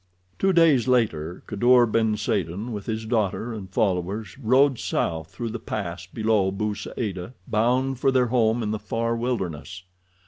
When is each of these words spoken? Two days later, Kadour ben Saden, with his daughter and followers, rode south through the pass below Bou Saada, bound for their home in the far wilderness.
Two 0.39 0.51
days 0.51 0.87
later, 0.87 1.43
Kadour 1.45 1.85
ben 1.85 2.17
Saden, 2.17 2.71
with 2.71 2.87
his 2.87 3.05
daughter 3.05 3.53
and 3.53 3.69
followers, 3.69 4.35
rode 4.39 4.79
south 4.79 5.27
through 5.29 5.49
the 5.51 5.59
pass 5.59 6.07
below 6.07 6.49
Bou 6.49 6.73
Saada, 6.73 7.35
bound 7.47 7.99
for 7.99 8.11
their 8.11 8.25
home 8.25 8.63
in 8.63 8.71
the 8.71 8.79
far 8.79 9.15
wilderness. 9.15 9.83